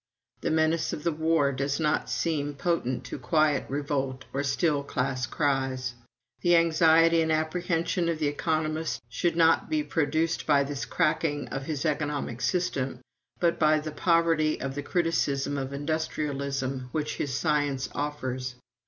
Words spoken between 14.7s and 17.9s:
the criticism of industrialism which his science